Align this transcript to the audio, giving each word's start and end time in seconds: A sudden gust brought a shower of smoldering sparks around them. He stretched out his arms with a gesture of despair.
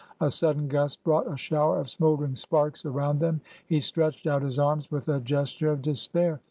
A 0.19 0.31
sudden 0.31 0.67
gust 0.67 1.03
brought 1.03 1.31
a 1.31 1.37
shower 1.37 1.79
of 1.79 1.87
smoldering 1.87 2.33
sparks 2.33 2.85
around 2.85 3.19
them. 3.19 3.39
He 3.67 3.79
stretched 3.79 4.25
out 4.25 4.41
his 4.41 4.57
arms 4.57 4.89
with 4.89 5.07
a 5.07 5.19
gesture 5.21 5.69
of 5.71 5.83
despair. 5.83 6.39